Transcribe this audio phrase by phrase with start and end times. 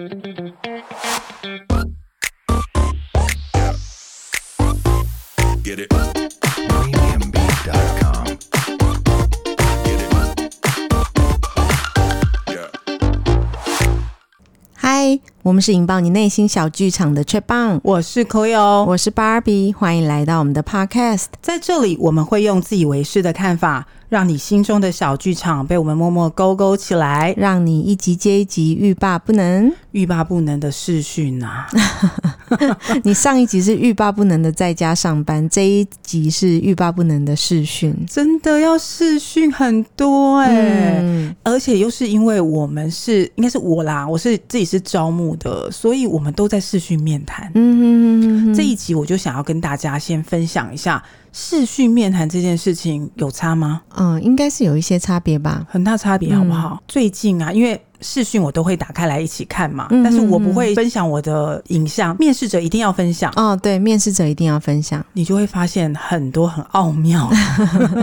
[0.00, 0.06] 嗨
[14.78, 21.26] Hi, 我们是引爆你内心小剧场的 c h e p b o n 我是 Koyo，我是 Barbie，欢迎来到我们的 Podcast。
[21.42, 23.86] 在这里，我们会用自以为是的看法。
[24.10, 31.68] 让你心中的小剧场被我们默默勾勾起来，让你一集接一集欲罢不能，欲罢不能的视讯啊！
[33.04, 41.36] 你上一集是欲罢不能的在家上班，这一集是欲罢不能的视讯，真的要视讯很多哎、欸，嗯。
[41.44, 47.48] 而且又是因为我们是应该是我啦，我是自己是招募的，所以我们都在视讯面谈。
[47.54, 51.00] 嗯这一集我就想要跟大家先分享一下
[51.32, 53.82] 视讯面谈这件事情有差吗？
[53.96, 55.64] 嗯，应该是有一些差别吧。
[55.68, 56.78] 很大差别，好不好？
[56.80, 63.32] 嗯最近啊，因为视讯我都会打开来一起看嘛，嗯但是我不会分享我的影像，面试者一定要分享。
[63.36, 65.04] 哦，对，面试者一定要分享。
[65.12, 67.30] 你就会发现很多很奥妙、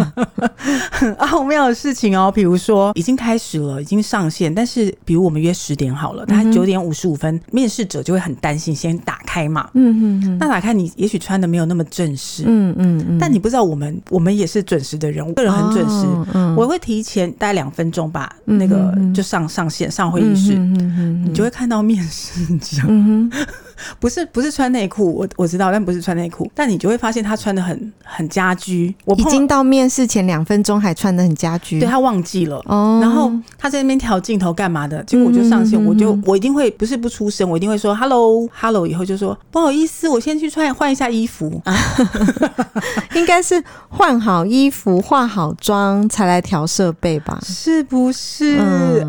[0.91, 2.31] 很奥妙的事情哦。
[2.31, 9.69] 比如说，已经开始了，已经上线，但是比如我们约十点好了，大概九点五十五分，面试者就会很担心，先打开嘛。
[9.73, 16.05] 嗯嗯嗯那打开，你也许穿的没有那么正式，嗯嗯嗯，但你不知道我们，我们也是准时的人，我个人很准时。
[16.05, 23.47] 哦嗯我会提前大概两分钟把嗯那个就上上线上会议室，嗯嗯嗯你就会看到面试者，嗯哼
[23.99, 32.61] 不是不是穿内裤，我我知道，但不是穿内裤，但你就会发现他穿的很很家居，我碰已经到面试前两分钟还穿的很家居，对他忘记了。
[32.65, 35.03] 哦，然后他在那边调镜头干嘛的？
[35.03, 41.61] 结果我就上线，我就我一定会不是不出声，我一定会说 hello hello，以后就说不好意思，我先去穿换一下衣服。
[41.65, 41.75] 啊、
[43.15, 47.39] 应该是换好衣服、化好妆才来调设备吧？
[47.43, 48.57] 是不是？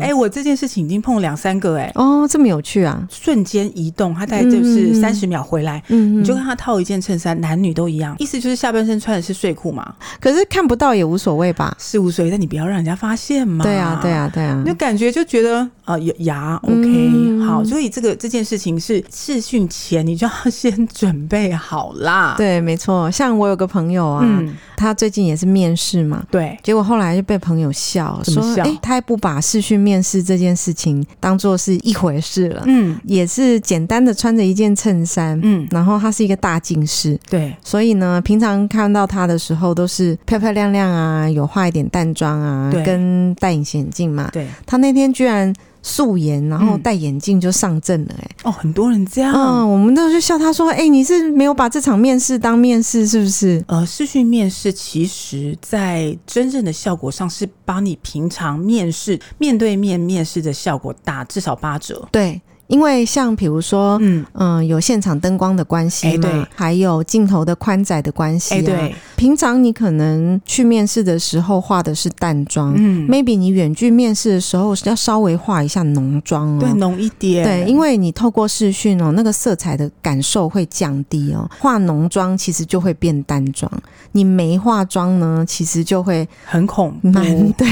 [0.01, 3.07] 哎、嗯我这件事情已经碰了两三个、哎，哦，这么有趣啊！
[3.09, 11.75] 瞬间移动，他大概就是三十秒回来，嗯，你就跟他套一件衬衫，男女都一样，意思就是下半身穿的是睡裤嘛，可是看不到也无所谓吧？
[11.79, 13.63] 是无所谓，但你不要让人家发现嘛。
[13.63, 14.11] 对啊，对。
[14.11, 14.79] 啊，对啊你就。
[14.79, 22.35] 感觉就觉得啊，有、呃、牙 OK、嗯好，所以这个这件事情是试训前你就要先准备好啦。
[22.37, 23.11] 对，没错。
[23.11, 32.63] 像我有个朋友啊，嗯，他最近也是面试嘛，对，结果后来就被朋友笑说：“怎么笑哎、他还不把试训面试这件事情当做是一回事了。
[32.65, 44.29] 嗯也是简单的穿着一件衬衫，嗯，然后他是一个大近视，对，所以呢，平常看到他的时候都是漂漂亮亮啊，有化一点淡妆啊，跟戴隐形眼镜嘛。
[44.33, 49.33] 对，他那天居然素颜，然后戴眼镜就上阵了、欸，哎、哦，很多人这样。
[49.33, 53.63] 嗯，我们都是笑他说，哎、欸，你是没有把这场面试当面试是不是？
[53.67, 62.07] 呃，视讯面试其实在真正的效果上是把你平常面试面对面面试的效果打至少八折。
[62.11, 62.39] 对。
[62.69, 64.25] 因为像比如说，嗯。
[64.33, 83.71] 嗯、呃，有现场灯光的关系嘛，还有镜头的宽窄的关系、啊，哎、对，平常你可能去面试的时候化的是淡妆，嗯，maybe 你远距面试的时候要稍微化一下浓妆哦，对，浓一点，对，因为你透过视讯哦，那个色彩的感受会降低哦，化浓妆其实就会变淡妆，
[84.11, 87.67] 你没化妆呢，其实就会很恐怖，蛮 对，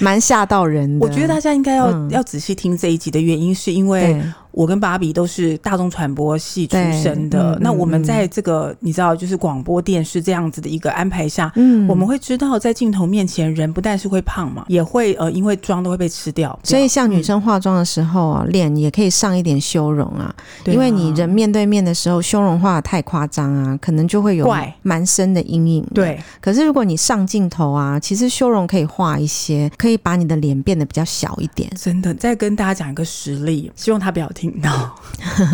[0.00, 1.06] 蛮吓到人的。
[1.06, 2.10] 我觉得大家应该要、嗯。
[2.10, 4.45] 要仔细听这一集的原因，是因为 Okay.
[4.56, 7.52] 我跟芭比都是大众传播系出身的。
[7.56, 16.58] 嗯那我们在这个你知道，就是广播电视这样子的一个安排下，嗯我们会知道，在镜头面前，人不但是会胖嘛，也会呃，因为妆都会被吃掉。
[16.62, 20.34] 所以像女生化妆的时候啊，脸、也可以上一点修容啊，
[20.64, 25.86] 因为你人面对面的时候，修容化得太夸张啊，可能就会有怪蛮深的阴影。
[25.92, 31.70] 对，可是如果你上镜头啊，其实修容可以画一些，可以把你的脸变得比较小一点。
[31.76, 34.94] 真的，再跟大家讲一个实例，希望他不要听到。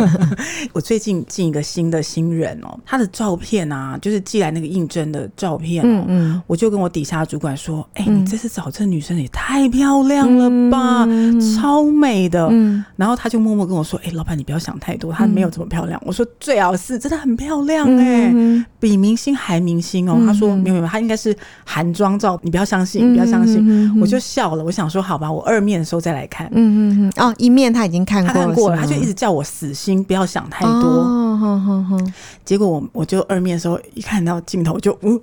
[0.73, 12.49] 我最近进一个新的新人哦，他的照片啊，就是寄来那个应征的照片哦，嗯嗯，我就跟我底下的主管说：“哎、嗯你这次找这女生也太漂亮了吧，嗯超美的。
[12.51, 16.00] 嗯然后他就默默跟我说：“哎、老板，你不要想太多，她没有这么漂亮。
[16.05, 20.17] 我说：“最好是真的很漂亮哎、嗯比明星还明星哦。
[20.19, 21.35] 嗯他说：“没有没有，她应该是
[21.65, 23.65] 韩妆照，你不要相信，你不要相信。
[23.67, 26.47] 嗯我就笑了，我想说：“好吧，我二面的时候再来看。
[26.53, 31.06] 嗯嗯嗯，哦，一面他已经看他过了，看过了，是吗他就一直叫我死心，不要想太多。
[32.44, 35.20] 结果我我就二面的时候一看到镜头就呜，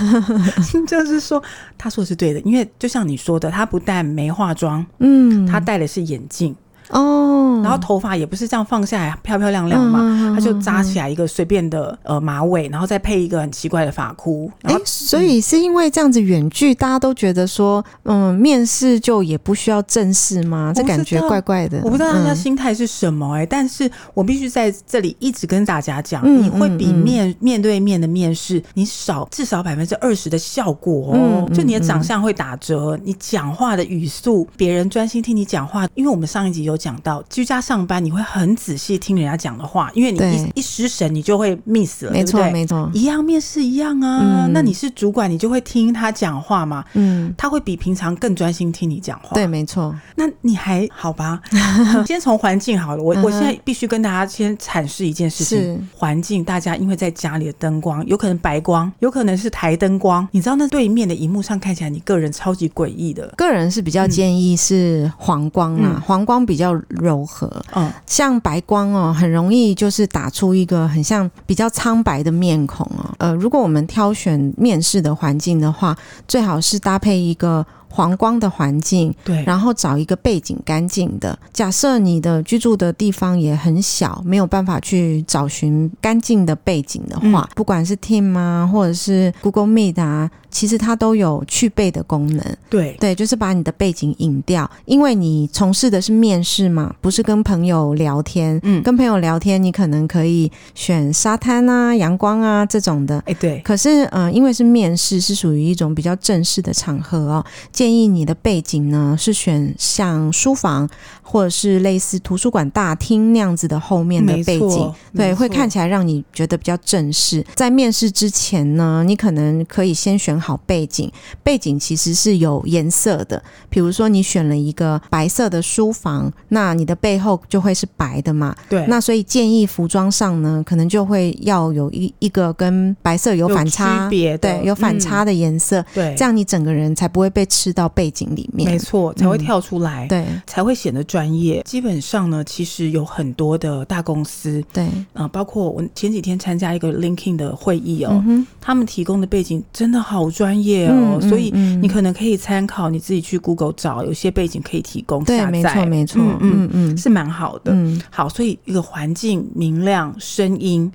[0.86, 1.42] 就是说
[1.78, 6.54] 他说的是对的，因为就像你说的，他不但没化妆，嗯，他戴的是眼镜，
[6.92, 14.50] 哦，然后头发也不是这样放下来漂漂亮亮嘛，嗯、他就扎起来一个随便的呃马尾，然后再配一个很奇怪的发箍。
[14.62, 20.72] 哎、欸，所以是因为这样子远距，大家都觉得说，嗯，面试就也不需要正式吗？
[20.74, 21.80] 这感觉怪怪的。
[21.82, 31.46] 我不知道大家心态是什么哎、欸，嗯、但是我必须在这里一直跟大家讲，嗯、你会比面、嗯、面对面的面试，你少至少百分之二十的效果哦。
[31.48, 35.88] 嗯、就你的长相会打折，嗯、你讲话的语速，别人专心听你讲话。
[35.94, 42.50] 因为我们上一集有讲到，居家上班你会很仔细听人家讲的话，因为你一一失神你就会 miss 了，没错？
[42.50, 44.46] 没错，一样面试一样啊。
[44.46, 46.84] 嗯、那你是主管，你就会听他讲话嘛。
[46.94, 49.30] 嗯，他会比平常更专心听你讲话。
[49.34, 49.94] 对，没错。
[50.16, 51.40] 那你还好吧？
[52.04, 63.32] 先从环境好了，我我现在必须跟大家先阐释一件事情：环境，大家因为在家里的灯光有可能白光，有可能是台灯光，你知道那对面的荧幕上看起来你个人超级诡异的。
[63.36, 67.50] 个人是比较建议是黄光啊，嗯、黄光比较柔和。
[67.74, 73.14] 嗯，像白光哦，很容易就是打出一个很像比较苍白的面孔哦。
[73.18, 75.96] 呃，如果我们挑选面试的环境的话，
[76.26, 77.66] 最好是搭配一个。
[77.92, 81.38] 黄光的环境，对，然后找一个背景干净的。
[81.52, 92.42] 假设你的居住的地方也很小，没有办法去找寻干净的背景的话，嗯、不管是 Team 啊，或者是 Google Meet 啊，其实它都有去背的功能。
[92.70, 98.58] 对，对，就是把你的背景隐掉，因为你从事的是面试嘛，不是跟朋友聊天。
[98.62, 103.22] 嗯，跟朋友聊天，你可能可以选沙滩啊、阳光啊这种的。
[103.26, 103.60] 哎，对。
[103.60, 107.44] 可是，嗯、呃，因为是面试，是属于一种比较正式的场合哦。
[107.82, 110.88] 建议你的背景呢，是选像书房
[111.22, 117.44] 或者是类似图书馆大厅那样子的后面的背景，对，会看起来让你觉得比较正式。
[117.54, 121.10] 在面试之前呢，你可能可以先选好背景，
[121.42, 128.54] 背景其实是有颜色的，比如说你选了一个白色的书房，那你的背后就会是白的嘛。
[128.68, 141.60] 对，那所以建议服装上呢，可能就会要有一一个跟白色有反差，别对，有反差的颜色，嗯、对，这样你整个人才不会被吃到背景里面，没错，才会跳出来，嗯、对，才会显得专业。
[141.66, 151.50] 基本上呢，其实有很多的大公司，对，啊、呃，包括我前几天参加一个 LinkedIn 的会议哦，嗯、他们提供的背景真的好专业哦，嗯、所以
[151.82, 157.72] 你可能可以参考，你自己去 Google 找，有些背景可以提供下载，对，没错，没错，嗯嗯嗯，是蛮好的。
[157.74, 160.90] 嗯，好，所以一个环境明亮，声音。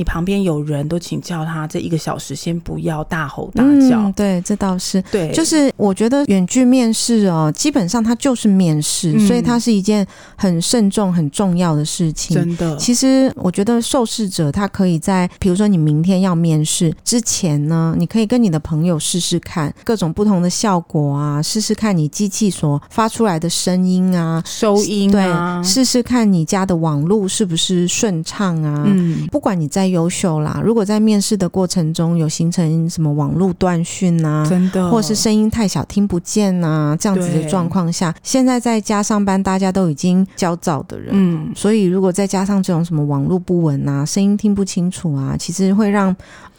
[0.00, 4.00] 你旁边有人都请教他这一个小时先不要大吼大叫。
[4.00, 5.30] 嗯、对，这倒是对。
[5.30, 10.06] 就是我觉得远距面试哦，基本上它就是面试，嗯、所以它是一件
[10.36, 12.34] 很慎重、很重要的事情。
[12.34, 28.84] 真的，其实我觉得受试者他可以在，比如说你明天要面试之前呢，你可以跟你的朋友试试看各种不同的效果啊，试试看你机器所发出来的声音啊、收音啊，对，试试看你家的网络是不是顺畅啊。
[28.86, 30.60] 嗯，不管你在优秀啦！
[30.64, 46.14] 如果在面试的过程中有形成什么网络断讯啊，真的，或是声音太小听不见啊，这样子的状况下，现在在家上班，大家都已经焦躁的人，嗯，所以如果再加上这种什么网络不稳啊，声音听不清楚啊，其实会让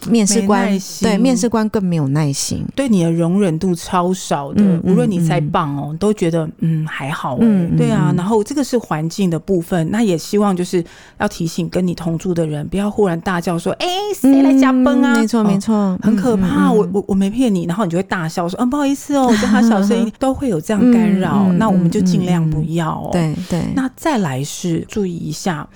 [0.08, 0.68] 面试官
[1.02, 4.62] 对面试官更没有耐心，对你的容忍度超少的。
[4.62, 8.14] 嗯、无论你再棒哦，嗯、都觉得嗯还好、欸，嗯，对啊。
[8.18, 10.84] 然后这个是环境的部分，那也希望就是
[11.20, 16.70] 要提醒跟你同住的人，不要忽然大叫说：“哎、欸，谁来加班啊？”没错、嗯，没错、哦，很可怕。
[16.70, 20.12] 嗯、我我我没骗你，然后你就会大笑说：“嗯，不好意思哦，我叫他小声音。
[20.20, 23.10] ”都会有这样干扰，嗯、那我们就尽量不要哦。
[23.12, 23.62] 对对。
[23.76, 25.68] 那再来是注意一下。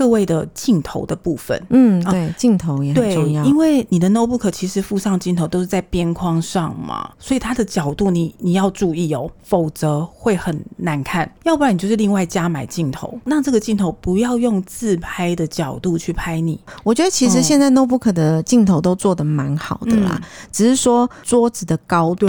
[0.00, 11.30] 各位的镜头的部分，嗯，对，镜头也很重要，因为你的 notebook 其实附上镜头都是在边框上嘛，所以它的角度你你要注意哦，否则会很难看。
[11.42, 16.58] 要不然你就是另外加买镜头，那这个镜头不要用自拍的角度去拍你。
[16.82, 22.26] 我觉得其实现在 notebook 的镜头都做的蛮好的啦，嗯、只是说桌子的高度，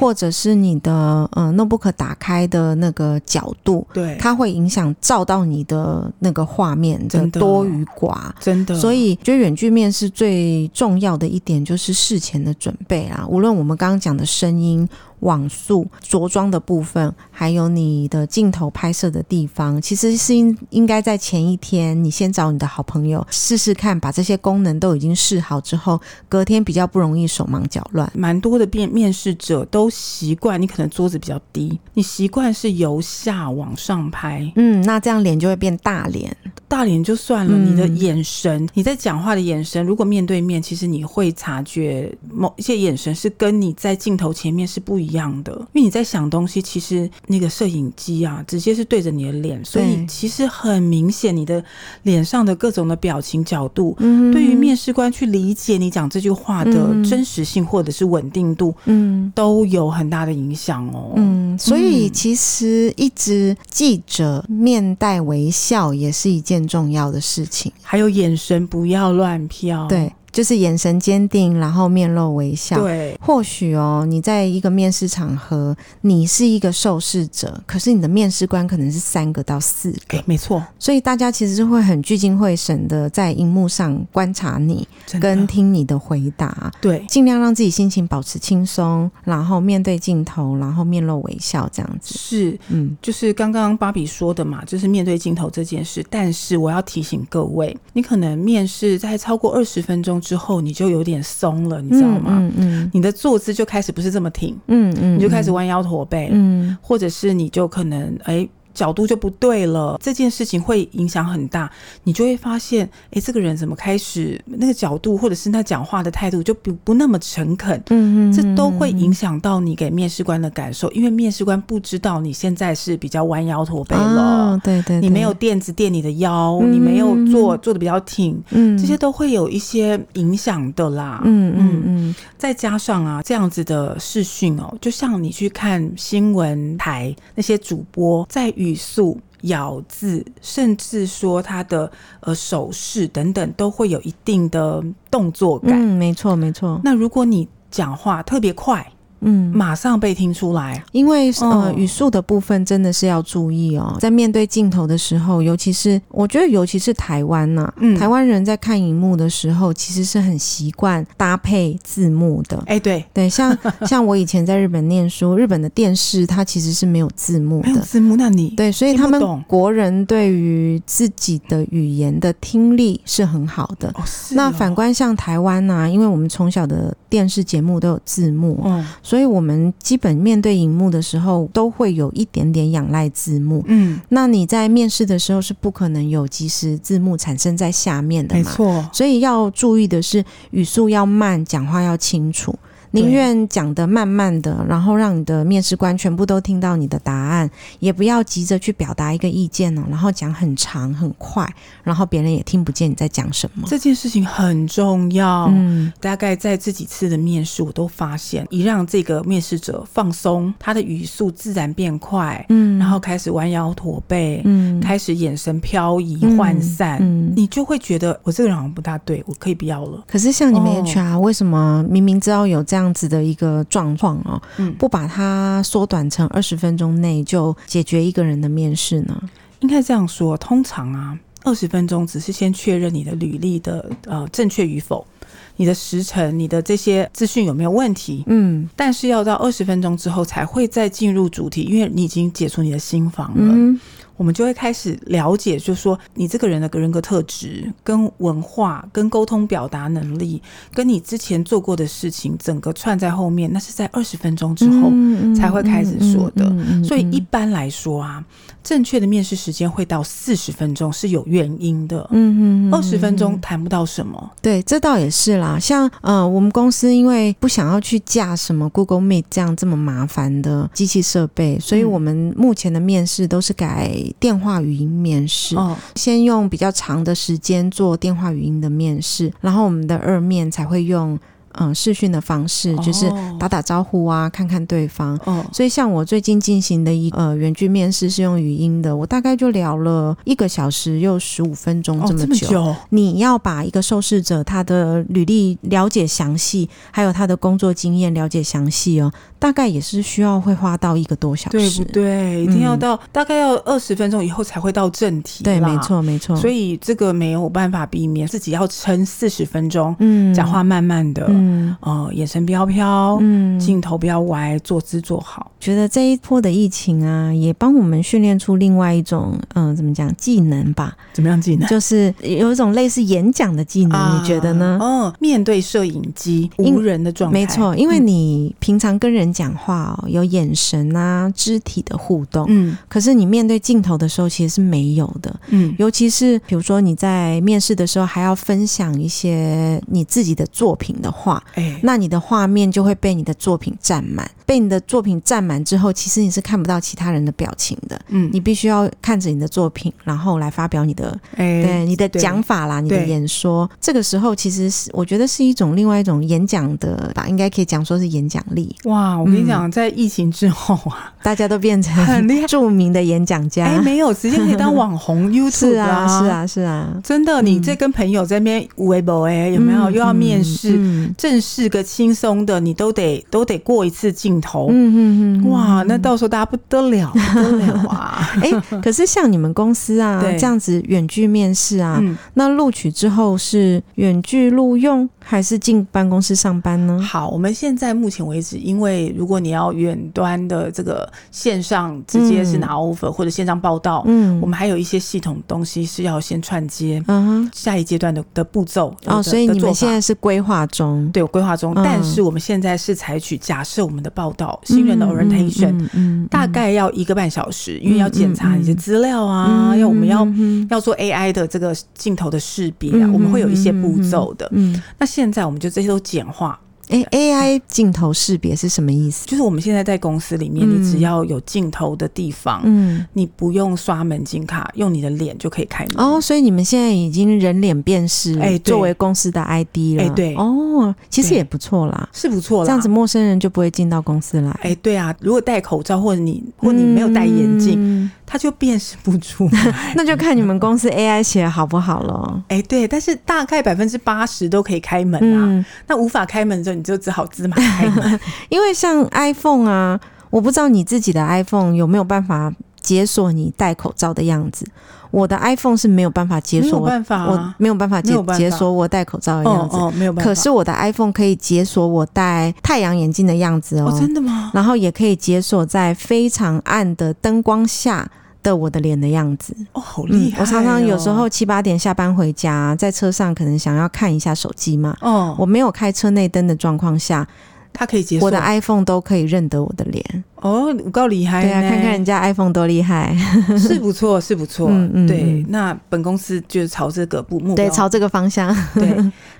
[0.00, 7.01] 或者是你的呃 notebook 打开的那个角度，对，它会影响照到你的那个画面。
[7.08, 13.26] 真的多与寡，真的，所以觉得远距面试最重要的一点就是事前的准备啊。
[13.28, 14.88] 无论我们刚刚讲的声音。
[15.22, 28.10] 网速、着装的部分，还有你的镜头拍摄的地方，其实是应应该在前一天，你先找你的好朋友试试看，把这些功能都已经试好之后，隔天比较不容易手忙脚乱。
[28.14, 36.36] 蛮多的面面试者都习惯，你可能桌子比较低，你习惯是由下往上拍，嗯，那这样脸就会变大脸，
[36.66, 45.11] 大脸就算了，嗯、你的眼神，你在讲话的眼神，如果面对面，其实你会察觉某一些眼神是跟你在镜头前面是不一样。
[45.12, 51.62] 一样的，因为你在想东西，其实那个摄影机啊，直接是对着你的脸，所以其实很明显，你的
[52.04, 56.72] 脸上的各种的表情角度，嗯，对于面试官去理解你讲这句话的
[57.04, 61.12] 真实性或者是稳定度，嗯，都有很大的影响哦。
[61.16, 70.10] 嗯，所以其实一直记者面带微笑也是一件重要的事情，还有眼神不要乱飘，对。
[70.32, 72.80] 就是眼神坚定，然后面露微笑。
[72.80, 80.16] 对，或许哦，你在一个面试场合，你是一个受试者，可是你的面试官可能是三个到四个。
[80.16, 80.64] 欸，没错。
[80.78, 84.88] 所以大家其实是会很聚精会神的在荧幕上观察你，
[85.20, 86.72] 跟听你的回答。
[86.80, 92.18] 对，尽量让自己心情保持轻松，然后面对镜头，然后面露微笑，这样子。
[92.18, 96.02] 是，嗯，就是刚刚芭比说的嘛，就是面对镜头这件事。
[96.08, 100.21] 但是我要提醒各位，你可能面试在超过二十分钟。
[100.22, 102.38] 之后你就有点松了，你知道吗？
[102.38, 108.48] 嗯嗯，你的坐姿就开始不是这么挺，嗯嗯，你就开始弯腰驼背，嗯，或者是你就可能哎。
[108.74, 111.70] 角度就不对了，这件事情会影响很大，
[112.04, 138.50] 你就会发现，哎，这个人怎么开始那个角度，或者是他讲话的态度就不不那么诚恳，嗯嗯，这都会影响到你给面试官的感受，因为面试官不知道你现在是比较弯腰驼背了，哦、对，对对，你没有垫子垫你的腰，嗯、你没有坐坐的比较挺，嗯，这些都会有一些影响的啦，嗯嗯嗯，再加上啊，这样子的视讯哦，就像你去看新闻台那些主播在。
[138.62, 141.90] 语速、咬字，甚至说他的
[142.20, 145.72] 呃手势等等，都会有一定的动作感。
[145.72, 146.80] 嗯，没错，没错。
[146.84, 148.92] 那如果你讲话特别快，
[149.22, 162.62] 嗯，马上被听出来，因为呃语速的部分真的是要注意哦，在面对镜头的时候，尤其是我觉得尤其是台湾呐、啊，嗯，台湾人在看荧幕的时候，其实是很习惯搭配字幕的。
[162.66, 173.88] 哎，对对，像 像我以前在日本念书，日本的电视它其实是没有字幕的，没有字幕，那你对，所以他们国人对于自己的语言的听力是很好的。
[173.90, 174.04] 哦，哦。
[174.32, 178.84] 那反观像台湾呐、啊，因为我们从小的电视节目都有字幕，嗯。
[179.12, 183.62] 所以，我们基本面对荧幕的时候，都会有一点点仰赖字幕。
[183.66, 188.40] 嗯，那你在面试的时候是不可能有即时字幕产生在下面的嘛？
[188.40, 188.88] 没错。
[188.90, 192.58] 所以要注意的是，语速要慢，讲话要清楚。
[192.92, 201.48] 宁愿讲的慢慢的，然后让你的面试官全部都听到你的答案，也不要急着去表达一个意见呢，然后讲很长很快，
[201.82, 203.66] 然后别人也听不见你在讲什么。
[203.66, 205.46] 这件事情很重要。
[205.54, 220.04] 嗯，大概在这几次的面试，我都发现，一让这个面试者放松，他的语速自然变快，嗯，然后开始弯腰驼背，嗯，开始眼神飘移涣散，嗯，你就会觉得我这个人好像不大对，我可以不要了。
[220.06, 222.81] 可是像你们 HR，为什么明明知道有这样？
[222.82, 229.22] 这样子的一个状况哦，嗯，不把它缩短成二十分钟内就解决一个人的面试呢？
[229.60, 235.06] 应该这样说，通常啊，二十分钟只是先确认你的履历的呃正确与否，
[235.54, 243.54] 你的时辰、你的这些资讯有没有问题，嗯，但是要到二十分钟之后才会再进入主题，因为你已经解除你的心房了。
[243.54, 243.78] 嗯
[244.22, 250.40] 我们就会开始了解，就是说你这个人的人格特质、跟文化、跟沟通表达能力，
[250.72, 254.92] 跟你之前做过的事情，整个串在后面，那是在二十分钟之后
[255.34, 256.48] 才会开始说的。
[256.84, 258.24] 所以一般来说啊，
[258.62, 262.08] 正确的面试时间会到四十分钟是有原因的。
[262.12, 264.30] 嗯嗯，二十分钟谈不到什么。
[264.40, 265.58] 对，这倒也是啦。
[265.58, 273.92] 像呃，我们公司因为不想要去架什么 Google Meet 这样这么麻烦的机器设备，所以我们目前的面试都是改。
[274.18, 281.18] 电话语音面试，哦，先用比较长的时间做电话语音的面试，然后我们的二面才会用。
[281.60, 283.06] 嗯，视讯的方式就是
[283.38, 285.20] 打打招呼啊，看看对方。
[285.26, 292.24] 哦，所以像我最近进行的一呃远距面试是用语音的，我大概就聊了一个小时又十五分钟这么久。
[292.24, 292.34] 哦，这么
[292.72, 292.76] 久。
[292.88, 302.44] 你要把一个受试者他的履历了解详细，还有他的工作经验了解详细哦，大概也是需要会花到一个多小时，对不对？
[302.44, 305.42] 一定要到，嗯，大概要二十分钟以后才会到正题。
[305.42, 306.36] 对，没错，没错。
[306.36, 311.26] 所以这个没有办法避免，自己要撑四十分钟，嗯，讲话慢慢的。
[311.28, 315.50] 嗯，哦，眼神飘飘，嗯，镜头不要歪，坐姿坐好。
[315.58, 320.96] 觉得这一波的疫情啊，也帮我们训练出另外一种，嗯、呃，怎么讲技能吧？
[321.12, 321.68] 怎么样技能？
[321.68, 324.78] 就是有一种类似演讲的技能，啊、你觉得呢？
[324.80, 341.42] 哦，面对摄影机，无人的状态，没错，因为你平常跟人讲话哦，有眼神啊、肢体的互动，嗯，可是你面对镜头的时候，其实是没有的，嗯，尤其是比如说你在面试的时候，还要分享一些你自己的作品的话。
[341.82, 347.98] 那你的画面就会被你的作品占满，被你的作品占满之后，其实你是看不到其他人的表情的。
[348.08, 353.70] 嗯，你必须要看着你的作品，然后来发表你的，哎对你的讲法啦，你的演说。
[353.80, 358.76] 这个时候，其实是我觉得是一种另外一种演讲的吧，应该可以讲说是演讲力。
[358.84, 363.64] 哇，我跟你讲，嗯、在疫情之后啊，大家都变成 很厉害著名的演讲家。
[363.72, 370.74] 哎，没有直接可以当网红 YouTube 啊，是啊，是啊，真的，你在跟朋友在那边微博哎，有没有又要面试？
[370.76, 374.66] 嗯，正式个轻松的，你都得都得过一次镜头。
[374.68, 378.28] 嗯嗯嗯，哇，那到时候大家不得了， 不得了啊！
[378.42, 378.50] 哎，
[378.82, 382.02] 可是像你们公司啊，这样子远距面试啊，
[382.34, 387.00] 那录取之后是远距录用还是进办公室上班呢？
[387.00, 410.28] 好，我们现在目前为止，因为如果你要远端的这个线上直接是拿 offer 或者线上报道，嗯，我们还有一些系统东西是要先串接，嗯，下一阶段的的步骤哦，所以你们现在是规划中，对，规划中，但是我们现在是采取假设我们的报道新人的 orientation，嗯，大概要一个半小时，因为要检查你的资料啊，要我们要
[410.68, 416.58] 要做 AI 的这个镜头的识别啊，我们会有一些步骤的，嗯，那现在我们就这些都简化。
[416.92, 419.26] 哎，AI 镜头识别是什么意思？
[419.26, 426.04] 就是我们现在在公司里面，你只要有镜头的地方，嗯，你不用刷门禁卡，用你的脸就可以开门。
[426.04, 430.02] 哦，所以你们现在已经人脸辨识，哎，作为公司的 ID 了。
[430.02, 432.66] 哎，对，哦，其实也不错啦，是不错啦。
[432.66, 434.50] 这样子陌生人就不会进到公司来。
[434.62, 439.74] 哎，对啊，如果戴口罩或者你或你没有戴眼镜，他就辨识不出来。
[439.96, 442.44] 那就看你们公司 AI 写的好不好了。
[442.48, 445.64] 哎，对，但是大概百分之八十都可以开门啊。
[445.86, 448.20] 那无法开门的时候，你就只好自买开门。
[448.50, 454.66] 因为像 iPhone 啊，我不知道你自己的 iPhone 有没有办法解锁你戴口罩的样子。
[455.12, 459.76] 我的 iPhone 是没有办法解锁，我没有办法解解锁我戴口罩的样子。
[459.76, 460.28] 哦，哦，没有办法。
[460.28, 463.90] 可是我的 iPhone 可以解锁我戴太阳眼镜的样子哦。
[463.92, 464.50] 哦，真的吗？
[464.54, 468.10] 然后也可以解锁在非常暗的灯光下
[468.42, 469.54] 的我的脸的样子。
[469.72, 470.40] 哦，好厉害、哦嗯！
[470.40, 474.96] 我常常有时候七八点下班回家，在车上可能想要看一下手机嘛。
[475.00, 477.26] 哦，我没有开车内灯的状况下。
[477.74, 481.40] 它可以解锁，我的 iPhone 都可以认得我的脸哦，我够厉害。
[481.42, 483.16] 对啊，看看人家 iPhone 多厉害，
[483.58, 484.68] 是不错，是不错。
[484.70, 488.54] 嗯嗯，对，那本公司就是朝这个目标，对，朝这个方向。
[488.74, 488.94] 对，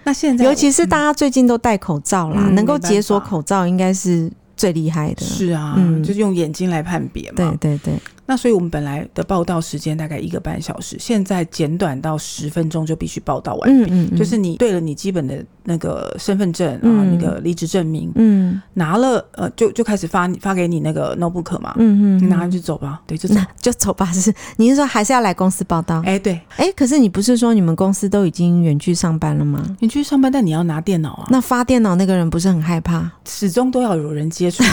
[0.04, 5.20] 那现在 尤其是大家最近都戴口罩啦，能够解锁口罩应该是最厉害的。
[5.20, 7.36] 是啊，嗯，就是用眼睛来判别嘛。
[7.36, 7.92] 对对对。
[8.26, 13.90] 那所以我们本来的报道时间大概一个半小时，现在简短到十分钟就必须报道完毕。
[13.90, 24.06] 嗯嗯，就是你对了你基本的那个身份证啊，那个离职证明，嗯，拿了呃，就就开始发发给你那个 notebook 嘛，嗯嗯，你拿上去走吧，对，就走就走吧。
[24.12, 26.00] 是，你是说还是要来公司报道？
[26.06, 29.60] 哎，对，哎，可是你不是说你们公司都已经远距上班了吗？
[29.80, 31.26] 远距上班，但你要拿电脑啊。
[31.30, 33.10] 那发电脑那个人不是很害怕？
[33.24, 34.62] 始终都要有人接触。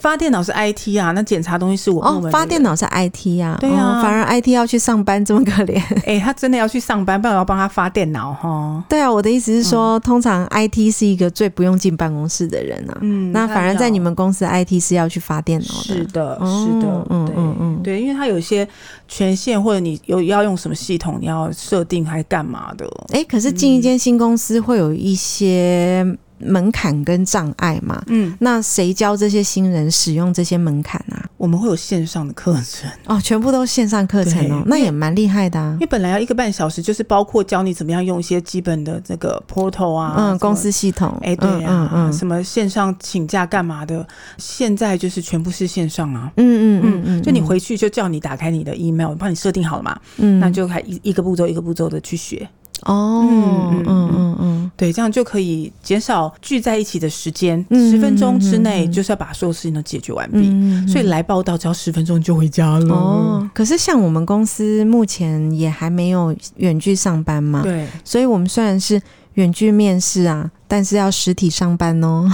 [0.00, 5.80] 发电脑是 IT 啊，那检查东西哦，发电脑是 IT 啊，对啊，反而 IT 要去上班，这么可怜。
[6.06, 8.82] 哎，他真的要去上班，不然我要帮他发电脑哈。
[8.88, 12.98] 对啊，我的意思是说，通常 IT 是一个最不用进办公室的人啊。
[13.00, 15.82] 嗯，那反而在你们公司 IT 是要去发电脑的。
[15.82, 18.66] 是的，是的，嗯嗯嗯，对，因为他有一些
[19.08, 22.86] 权限，或者你有要用什么系统，你要设定还干嘛的。
[23.12, 26.16] 哎，可是进一间新公司会有一些。
[26.38, 31.24] 门槛跟障碍嘛，嗯，那谁教这些新人使用这些门槛啊？
[31.36, 32.90] 我们会有线上的课程。
[33.06, 35.72] 哦，全部都线上课程哦，那也蛮厉害的啊。
[35.74, 44.06] 因为本来要一个半小时，就是包括教你怎么样用一些基本的这个 portal 啊，嗯，公司系统，哎，对啊，嗯，什么线上请假干嘛的，
[44.38, 52.48] 现在就是全部是线上啊，嗯嗯嗯嗯，就你回去就叫你打开你的 email，帮你设定好了嘛，嗯，那就还一一个步骤一个步骤的去学。
[52.82, 62.94] 哦，嗯嗯嗯嗯，对，这样就可以减少聚在一起的时间，十分钟之内就是要把所有事情都解决完毕，所以来报到只要十分钟就回家了。
[62.94, 69.00] 哦，可是像我们公司目前也还没有远距上班嘛，对，所以我们虽然是
[69.34, 70.50] 远距面试啊。
[70.68, 72.28] 但是要实体上班哦，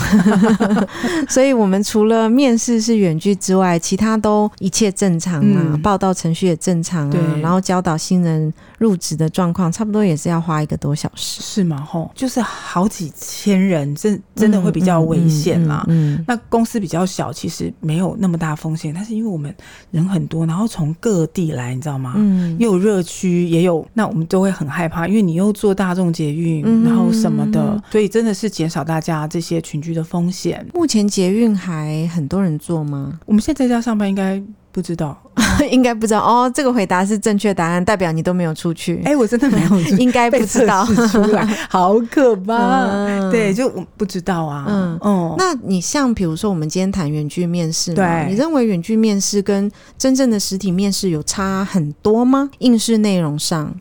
[1.28, 7.40] 所以我们除了面试是远距之外，其他都一切正常啊，嗯、报道程序也正常啊，对。
[7.40, 11.80] 然后教导新人入职的状况，差不多也是要花一个多小时，是吗？
[11.80, 15.84] 吼，就是好几千人，真真的会比较危险啦。
[15.88, 19.54] 嗯，嗯嗯嗯那公司比较小，其实没有那么大风险，但是因为我们
[19.90, 22.14] 人很多，然后从各地来，你知道吗？
[22.16, 30.66] 嗯，又有热区，也有，那我们都会很害怕，因为你又坐大众捷运，嗯、然后什么的，所以真的是减少大家这些群居的风险。
[30.74, 33.18] 目前捷运还很多人坐吗？
[33.26, 35.16] 我们现在在家上班应该不知道，
[35.70, 36.50] 应该不知道哦。
[36.54, 38.96] 这个回答是正确答案，代表你都没有出去。
[39.04, 42.86] 哎、欸，我真的没有，应该不知道出来， 好可怕。
[42.86, 44.64] 嗯、对，就我不知道啊。
[44.68, 52.50] 嗯嗯，那你像比如说，我们今天谈远距面试，对，你认为远距面试跟真正的实体面试有差很多吗？
[52.58, 53.74] 应试内容上，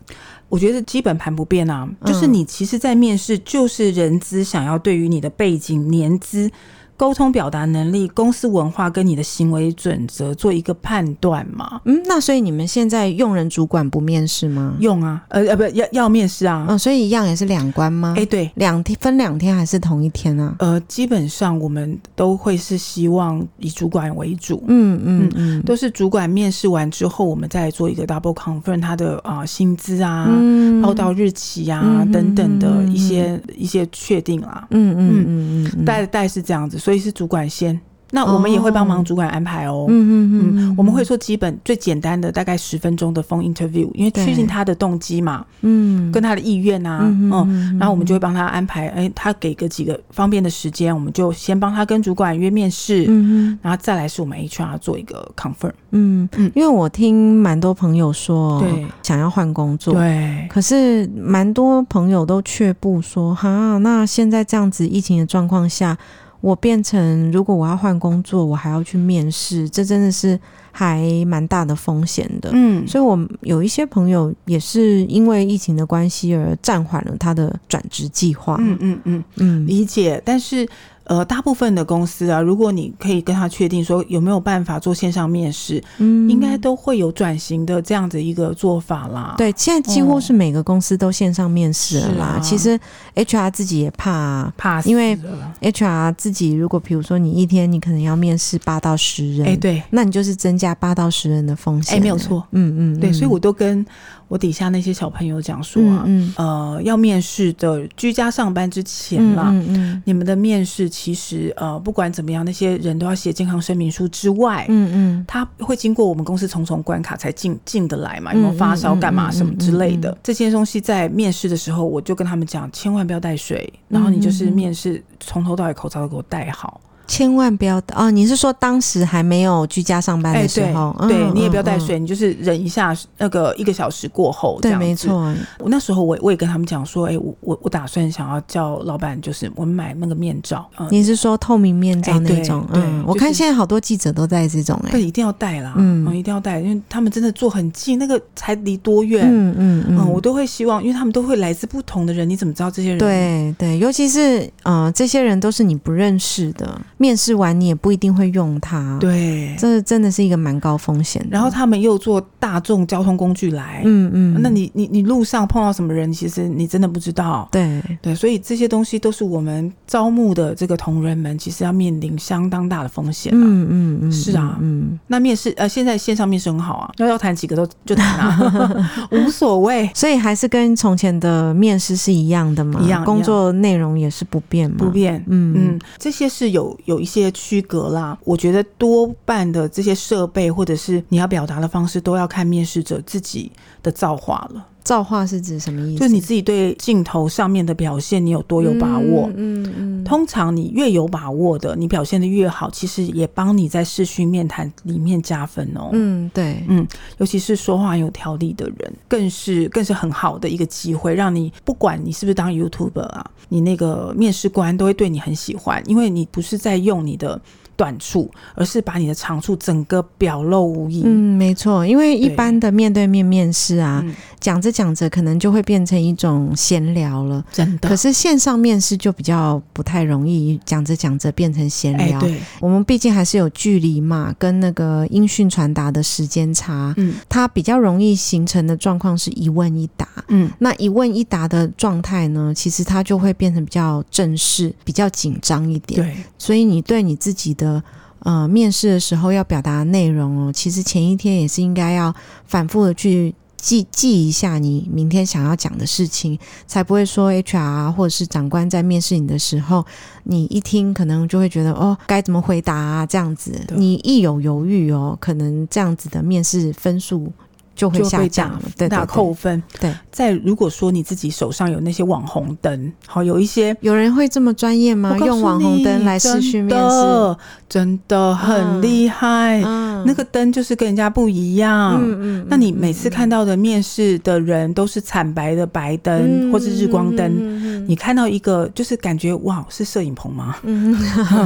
[0.52, 6.52] 我觉得基本盘不变啊，就是你其实，在面试就是人资想要对于你的背景、年资。
[6.98, 11.82] 沟通表达能力、公司文化跟你的行为准则做一个判断嘛？
[11.86, 14.76] 嗯，那所以你们现在用人主管不面试吗？
[14.80, 16.66] 用啊，呃呃，不要要面试啊。
[16.70, 18.14] 嗯，所以一样也是两关吗？
[18.16, 20.56] 哎、欸，对，两天分两天还是同一天啊？
[20.60, 24.64] 呃，基本上我们都会是希望以主管为主。
[24.68, 34.68] 嗯嗯嗯，嗯，都是主管面试完之后，我们再做一个 double confirm 他的啊、呃、薪资啊、嗯、报到日期啊、嗯、等等的一些、嗯、一些确定啦。
[34.70, 37.80] 嗯嗯嗯嗯，大概是这样子，所以是主管先。
[38.14, 39.86] 那我们也会帮忙主管安排哦。
[39.88, 39.94] 嗯
[40.34, 65.98] 嗯嗯，我们会做基本最简单的大概十分钟的 phone interview，因为确定他的动机嘛，嗯，跟他的意愿啊，嗯，然后我们就会帮他安排，哎，他给个几个方便的时间，我们就先帮他跟主管约面试，嗯，然后再来是我们 HR 做一个 confirm，嗯嗯，因为我听蛮多朋友说，对，想要换工作，对，可是蛮多朋友都却步说，哈，那现在这样子疫情的状况下。
[66.42, 70.38] 我变成，如果我要换工作，我还要去面试，这真的是
[70.72, 72.50] 还蛮大的风险的。
[72.52, 78.58] 嗯，所以我有一些朋友也是因为疫情的关系而暂缓了他的转职计划。
[78.60, 80.68] 嗯嗯嗯嗯，理解，但是。
[81.12, 89.36] 呃，大部分的公司啊，如果你可以跟他确定说有没有办法做线上面试，嗯，应该都会有转型的这样子一个做法啦。
[89.38, 92.34] 对，现在几乎是每个公司都线上面试了啦。
[92.38, 92.80] 嗯、其实
[93.14, 95.20] HR 自己也怕怕死，因为
[95.60, 101.96] HR 自己如果比如说你一天你可能要面试八到十人，哎、欸，对，那你就是增加八到十人的风险。
[101.96, 103.86] 哎、欸，没有错，嗯嗯，对，所以我都跟
[104.30, 106.48] 我底下那些小朋友讲说啊，嗯，嗯。
[106.48, 111.72] 呃，要面试的居家上班之前啦，嗯嗯，嗯，你们的面试其实呃。
[111.84, 118.32] 不管怎么样，那些人都要写健康声明书之外，嗯嗯，他会经过我们公司重重关卡才进进得来嘛？
[118.36, 120.16] 有没有发烧、干嘛什么之类的？
[120.22, 126.80] 这些东西在面试的时候，我就跟他们讲，千万不要带水，然后你就是面试从头到尾口罩都给我戴好。
[127.08, 128.10] 千万不要哦！
[128.10, 130.96] 你是说当时还没有居家上班的时候？
[131.00, 134.86] 欸、对，你也不要带水、嗯，你就是忍一下，那个一个小时过后这样子。
[134.86, 135.36] 对，没错。
[135.60, 140.70] 我那时候我我也跟他们讲说，哎、欸，我我我打算想要叫老板，就是我们买那个面罩。
[140.78, 142.62] 嗯、你是说透明面罩那种？
[142.70, 149.26] 欸、对，对、嗯，我看现在好多记者都戴这种、欸，哎，对，一定要戴啦，嗯，嗯，一定要戴，因为他们真的坐很近，那个才离多远？
[149.28, 152.98] 嗯嗯嗯，我都会希望，因为他们都会来自不同的人，你怎么知道这些人？
[152.98, 157.76] 对对，尤其是呃，这些人都是你不认识的，面试完你也。
[157.82, 161.30] 不一定会用它，对，这真的是一个蛮高风险的。
[161.32, 167.50] 然后他们又坐大众交通工具来，嗯嗯，那你你你路上碰到什么人，其实你真的不知道。
[167.52, 173.32] 对对，所以这些东西都是我们招募的这个同仁们，其实要面临相当大的风险。
[173.34, 175.00] 嗯嗯嗯，是啊，嗯。
[175.08, 179.90] 那面试呃，现在线上面试很好啊，要要谈几个都就谈啊， 无所谓。
[179.96, 185.18] 所以还是跟从前的面试是一样的嘛，一样，工作内容也是不变嘛，不变。
[185.28, 193.52] 嗯嗯，这些是有有一些区隔啦，我觉得多半的这些设备或者是你要表达的方式，都要看面试者自己
[193.84, 194.68] 的造化了。
[194.84, 196.00] 造化是指什么意思？
[196.00, 199.30] 就是你自己对镜头上面的表现，你有多有把握？
[199.36, 199.91] 嗯嗯，嗯。
[200.12, 205.90] 通常你越有把握的，你表现的越好，其实也帮你在视讯面谈里面加分哦。
[205.94, 206.86] 嗯，对，嗯，
[207.20, 217.42] 尤其是说话有条理的人，更是更是很好的一个机会，让你不管你是不是当 YouTuber 啊，你那个面试官都会对你很喜欢，因为你不是在用你的。
[217.82, 221.02] 短处，而是把你的长处整个表露无遗。
[221.04, 224.06] 嗯，没错，因为一般的面对面面试啊，
[224.40, 227.44] 讲着讲着可能就会变成一种闲聊了。
[227.52, 232.20] 真的，可是线上面试就比较不太容易，讲着讲着变成闲聊。
[232.20, 236.94] 欸、对，我们毕竟还是有距离嘛，跟那个音讯传达的时间差。
[236.98, 240.08] 嗯，它比较容易形成的状况是一问一答。
[240.28, 246.00] 嗯，那一问一答的状态呢，其实它就会变成比较正式、比较紧张一点。
[246.00, 247.71] 对，所以你对你自己的。
[248.20, 252.14] 呃，面试的时候要表达的内容哦，其实前一天也是应该要
[252.46, 259.86] 反复的去记记一下你明天想要讲的事情，才不会说 HR 或者是长官在面试你的时候，
[260.24, 267.32] 你一听可能就会觉得哦，该怎么回答啊，这样子，你一有犹豫哦，可能这样子的面试分数
[267.76, 269.62] 就会下降了，对，打扣分。
[269.80, 275.18] 对，再如果说你自己手上有那些网红灯，好，有一些有人会这么专业吗？
[275.18, 277.36] 用网红灯来视讯面试，
[277.70, 279.62] 真的很厉害。
[279.66, 282.00] 嗯，那个灯就是跟人家不一样。
[282.02, 290.56] 嗯嗯，那你每次看到的面试的人都是惨白的白灯或是日光灯，你看到一个就是感觉哇，是摄影棚吗？
[290.64, 290.96] 嗯，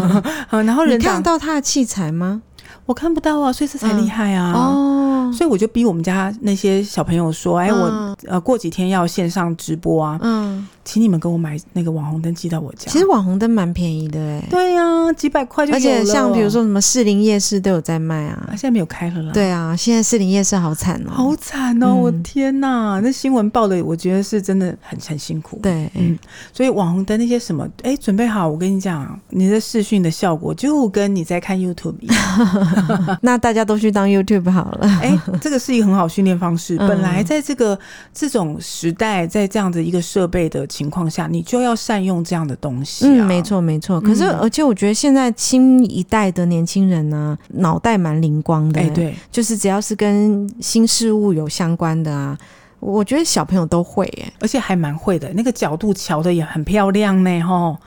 [0.49, 2.41] 然后人看到他的器材吗？
[2.85, 4.53] 我看不到啊，所以这才厉害啊！
[4.53, 10.67] 哦，所以我就逼我们家那些小朋友说：“哎，我呃过几天要线上直播啊。”嗯。
[10.85, 12.89] 请你们给我买那个网红灯寄到我家。
[12.89, 14.47] 其实网红灯蛮便宜的哎、欸。
[14.49, 15.75] 对呀、啊，几百块就有。
[15.75, 18.45] 而且像比如说什么士林夜市都有在卖啊。
[18.51, 19.33] 现在没有开了啦。
[19.33, 21.95] 对啊，现在士林夜市好惨哦、喔，好惨哦、喔！
[21.95, 25.59] 我、嗯、天哪，那新闻报的，我觉得是真的很很辛苦。
[25.61, 26.17] 对，嗯，
[26.53, 33.17] 所以网红灯那些什么，哎、欸，准备好，我跟你讲，你的视讯的效果就跟你在看 YouTube 一样。
[33.21, 34.87] 那大家都去当 YouTube 好了。
[35.01, 36.77] 哎、欸，这个是一个很好训练方式。
[36.79, 37.77] 嗯、本来在这个
[38.13, 43.09] 这种时代，在这样的一个设备的情况下，你就要善用这样的东西、啊。
[43.09, 44.01] 嗯，没错，没错。
[44.01, 48.87] 可是，而且我觉得现在新一代的年轻人呢、啊，脑袋蛮灵光的、欸。
[48.87, 52.37] 哎，对，就是只要是跟新事物有相关的啊，
[52.81, 54.05] 我觉得小朋友都会、
[54.41, 55.31] 而且还蛮会的。
[55.33, 57.77] 那个角度瞧的也很漂亮呢，吼。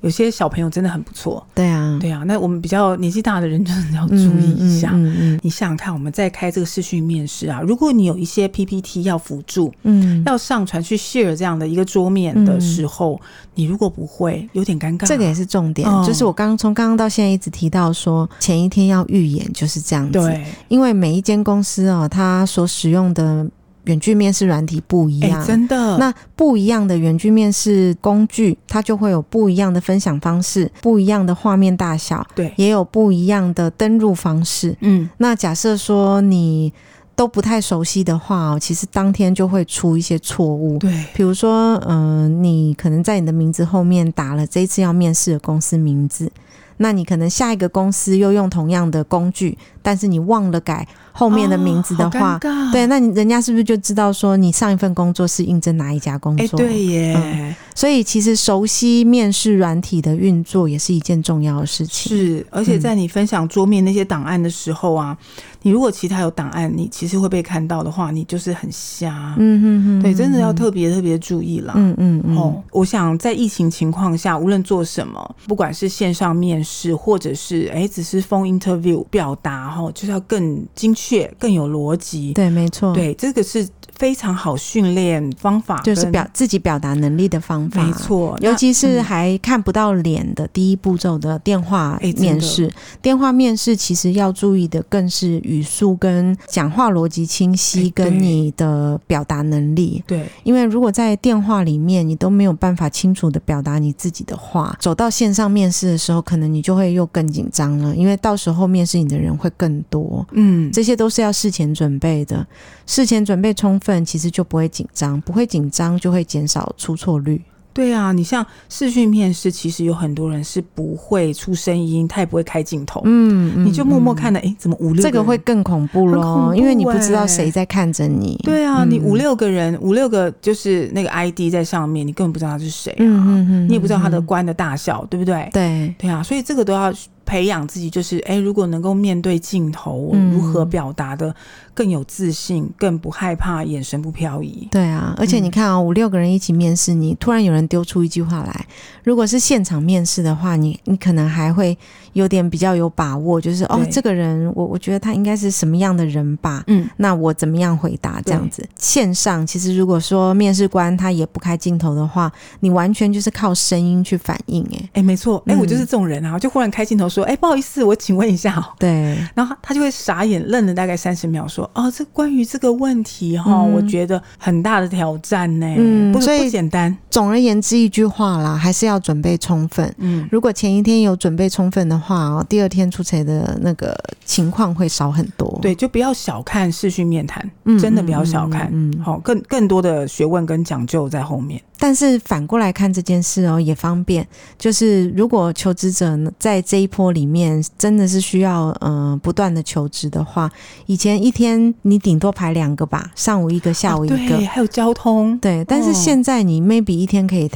[0.00, 2.22] 有些小朋友真的很不错，对啊，对啊。
[2.24, 4.90] 那我们比较年纪大的人，真的要注意一下。
[4.92, 13.20] 嗯嗯嗯、你想想看，我们在开这个视讯面试啊，如果你有一些 PPT 要辅助，嗯，要上传去 share 这样的一个桌面的时候，嗯、
[13.56, 15.06] 你如果不会，有点尴尬。
[15.06, 20.12] 这个也是重点，哦、就是我刚从刚刚到现在一直提到说，前一天要预演就是这样子。
[20.12, 23.46] 对，因为每一间公司哦，它所使用的。
[23.88, 25.96] 远距面试软体不一样，欸、真的。
[25.98, 34.76] 那不一样的远距面试工具，它就会有不一样的分享方式，不一样的画面大小，对，也有不一样的登入方式。
[34.80, 36.72] 嗯，那假设说你
[37.16, 40.78] 都不太熟悉的话哦，其实当天就会出一些错误。
[40.78, 46.30] 对，比如说，嗯、呃，你可能在你的名字后面打了这一次要面试的公司名字，
[46.76, 50.86] 那你可能下一个公司又用同样的工具，但是你忘了改。
[51.10, 56.56] 后面的名字的话，哦、对，那你人家是不是就知道说你上一份工作是应征哪一家工作？
[56.56, 57.52] 欸、对耶、嗯。
[57.74, 62.16] 所以其实熟悉面试软体的运作也是一件重要的事情。
[62.16, 69.34] 是，而且在你分享桌面那些档案的时候啊，嗯、你如果其他有档案，你其实会被看到的话，你就是很瞎。
[69.38, 70.02] 嗯嗯嗯。
[70.02, 71.72] 对，真的要特别特别注意啦。
[71.76, 72.36] 嗯嗯嗯。
[72.36, 81.32] 哦，我想在疫情情况下，无论做什么，不管是线上面试，或者是哎只是 phone interview 表达哈，就是要更精确。
[81.38, 88.38] 更有逻辑，对，没错，对，这个是非常好训练方法，就是表自己表达能力的方法，没错。
[88.40, 100.02] 尤其是还看不到脸的第一步骤的电话面试，电话面试其实要注意的更是语速跟讲话逻辑清晰，跟你的表达能力。
[100.06, 110.24] 对，因为如果在电话里面你都没有办法清楚的表达你自己的话，走到线上面试的时候，可能你就会又更紧张了，因为到时候面试你的人会更多。
[110.32, 112.46] 嗯，这些都是要事前准备的，
[112.86, 117.40] 事前准备充分，其实就不会紧张，不会紧张就会减少出错率。
[117.70, 125.02] 对啊，你像视讯面试，其实有很多人是不会出声音，他也不会开镜头，嗯，嗯，你就默默看的，哎，怎么五六个人？
[125.02, 128.36] 这个会更恐怖咯，因为你不知道谁在看着你。
[128.42, 135.48] 对啊，你五六个人，五六个就是那个 ID 在上面，你根本不知道他是谁啊，你也不知道他的官的大小，对不对？
[135.52, 136.92] 对，对啊，所以这个都要。
[137.28, 141.34] 培养自己，就是哎，如果能够面对镜头，如何表达的
[141.74, 144.66] 更有自信，更不害怕眼神不飘移。
[144.70, 148.66] 对啊，而且你看啊、哦，五六个人一起面试你，突然有人丢出一句话来，
[149.04, 151.76] 如果是现场面试的话，你你可能还会
[152.14, 156.64] 有点比较有把握，就是哦，这个人我我觉得他应该是什么样的人吧？
[156.68, 158.66] 嗯，那我怎么样回答这样子？
[158.78, 164.64] 线上其实如果说面试官他也不开镜头的话，你完全就是靠声音去反应。
[164.72, 167.17] 哎哎，没错，哎，我就是这种人啊，就忽然开镜头说。
[167.18, 168.64] 说哎，不好意思，我请问一下。
[168.78, 176.96] 对，然后他就会傻眼，愣了大概三十秒，说：“哦，这关于这个问题哈，嗯、我觉得很大的挑战呢，嗯，不，不简单。
[177.10, 179.92] 总而言之，一句话啦，还是要准备充分。
[179.98, 185.58] 嗯，如果前一天有准备充分的话哦，第二天出差的那个情况会少很多。
[185.60, 187.50] 对，就不要小看视讯面谈，
[187.80, 191.60] 真的不要小看，嗯，好，更更多的学问跟讲究在后面。
[191.78, 194.24] 但是反过来看这件事哦，也方便，
[194.58, 197.08] 就是如果求职者在这一波。
[197.08, 200.50] 里面真的是需要嗯、呃、不断的求职的话，
[200.86, 205.64] 以前一天你顶多排两个吧，上午一个，下午一个，还有交通，对。
[205.64, 207.48] 但是现在你 maybe 一天可以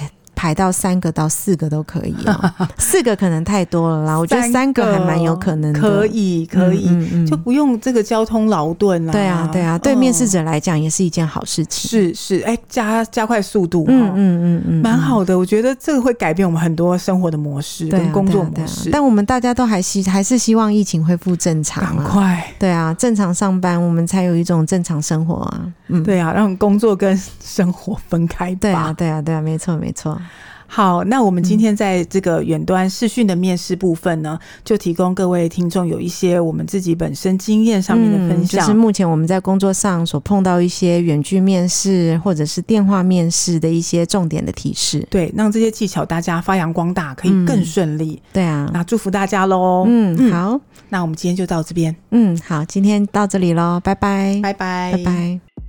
[0.42, 4.16] 排到三个到四个都可以哦， 四个可能太多了啦。
[4.16, 9.12] 我觉得三个还蛮有可能的，可以可以，嗯嗯嗯、就不用这个交通劳顿啦。
[9.12, 11.88] 对啊对啊，对面试者来讲也是一件好事情。
[11.88, 15.38] 是是，哎、欸，加加快速度，嗯嗯嗯嗯，蛮好的。
[15.38, 18.90] 我觉得这个会改变我们很多生活的模式跟工作模式。
[18.90, 22.44] 但我们大家都还希还是希望疫情恢复正常，赶快。
[22.58, 25.60] 对啊，正常上班，我们才有一种正常生活啊。
[25.86, 28.52] 嗯，对啊，让工作跟生活分开。
[28.56, 30.20] 对啊，对啊，对啊，没错，没错。
[30.74, 48.32] 好，那我们今天在这个远端视讯的面试部分呢，嗯、就提供各位听众有一些我们自己本身经验上面的分享，嗯，就是目前我们在工作上所碰到一些远距面试或者是电话面试的一些重点的提示，对，让这些技巧大家发扬光大，可以更顺利，嗯。
[48.32, 49.84] 对啊，那祝福大家喽。
[49.86, 50.58] 嗯，嗯，好，
[50.88, 51.94] 那我们今天就到这边。
[52.12, 55.61] 嗯，好，今天到这里喽，拜拜，拜拜，拜拜。